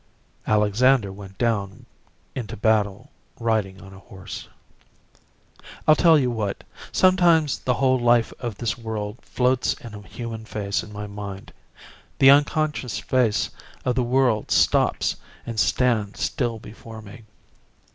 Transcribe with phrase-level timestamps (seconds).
[0.47, 1.85] Alexander went down
[2.33, 4.47] into a battle riding on a horse.
[5.87, 10.43] I'll tell you what sometimes the whole life of this world floats in a human
[10.45, 11.53] face in my mind.
[12.17, 13.51] The unconscious face
[13.85, 17.21] of the world stops and stands still before me.